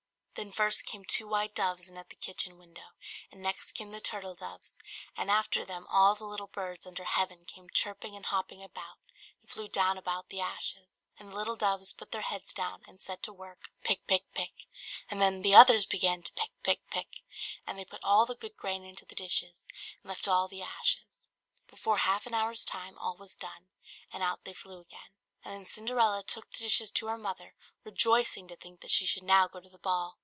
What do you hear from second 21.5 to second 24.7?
Before half an hour's time all was done, and out they